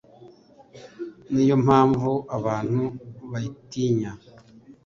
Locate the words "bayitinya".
3.31-4.11